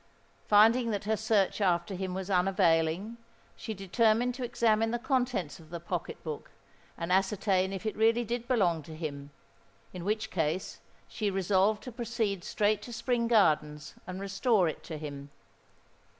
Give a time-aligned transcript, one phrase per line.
[0.47, 3.17] Finding that her search after him was unavailing,
[3.55, 6.49] she determined to examine the contents of the pocket book,
[6.97, 9.29] and ascertain if it really did belong to him;
[9.93, 14.97] in which case, she resolved to proceed straight to Spring Gardens, and restore it to
[14.97, 15.29] him.